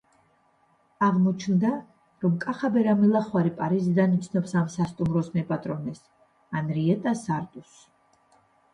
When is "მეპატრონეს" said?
5.39-6.05